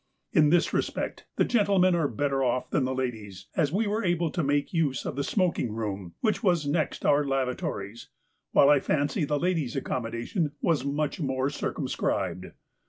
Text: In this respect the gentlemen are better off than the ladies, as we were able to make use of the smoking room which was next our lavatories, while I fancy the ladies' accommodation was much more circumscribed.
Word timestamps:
In 0.33 0.49
this 0.49 0.73
respect 0.73 1.27
the 1.35 1.45
gentlemen 1.45 1.93
are 1.93 2.07
better 2.07 2.43
off 2.43 2.71
than 2.71 2.85
the 2.85 2.95
ladies, 2.95 3.45
as 3.55 3.71
we 3.71 3.85
were 3.85 4.03
able 4.03 4.31
to 4.31 4.41
make 4.43 4.73
use 4.73 5.05
of 5.05 5.15
the 5.15 5.23
smoking 5.23 5.73
room 5.73 6.15
which 6.21 6.41
was 6.41 6.65
next 6.65 7.05
our 7.05 7.23
lavatories, 7.23 8.09
while 8.51 8.67
I 8.71 8.79
fancy 8.79 9.25
the 9.25 9.37
ladies' 9.37 9.75
accommodation 9.75 10.53
was 10.59 10.83
much 10.83 11.19
more 11.21 11.51
circumscribed. 11.51 12.47